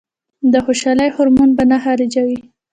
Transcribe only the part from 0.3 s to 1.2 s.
او د خوشالۍ